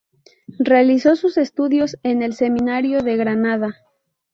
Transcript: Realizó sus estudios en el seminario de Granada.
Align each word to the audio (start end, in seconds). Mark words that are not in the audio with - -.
Realizó 0.57 1.15
sus 1.15 1.37
estudios 1.37 1.95
en 2.01 2.23
el 2.23 2.33
seminario 2.33 3.03
de 3.03 3.17
Granada. 3.17 3.75